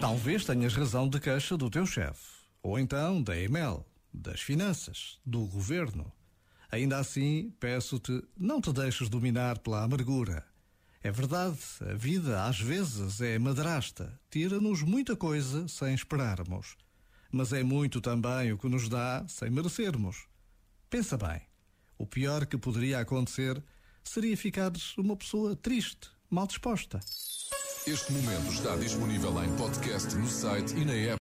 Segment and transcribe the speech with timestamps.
[0.00, 5.46] Talvez tenhas razão de queixa do teu chefe, ou então da EML, das finanças, do
[5.46, 6.12] governo.
[6.70, 10.44] Ainda assim, peço-te, não te deixes dominar pela amargura.
[11.02, 16.76] É verdade, a vida às vezes é madrasta, tira-nos muita coisa sem esperarmos.
[17.30, 20.26] Mas é muito também o que nos dá sem merecermos.
[20.90, 21.42] Pensa bem,
[21.96, 23.62] o pior que poderia acontecer
[24.08, 27.00] seria ficares uma pessoa triste, mal disposta.
[27.86, 31.14] Este momento está disponível em podcast no site e na app.